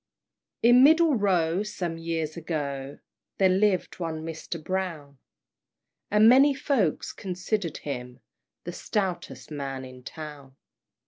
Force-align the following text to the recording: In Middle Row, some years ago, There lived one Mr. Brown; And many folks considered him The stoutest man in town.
In 0.63 0.83
Middle 0.83 1.13
Row, 1.13 1.61
some 1.61 1.99
years 1.99 2.35
ago, 2.35 2.97
There 3.37 3.49
lived 3.49 3.99
one 3.99 4.25
Mr. 4.25 4.57
Brown; 4.59 5.19
And 6.09 6.27
many 6.27 6.55
folks 6.55 7.13
considered 7.13 7.77
him 7.77 8.19
The 8.63 8.73
stoutest 8.73 9.51
man 9.51 9.85
in 9.85 10.01
town. 10.01 10.55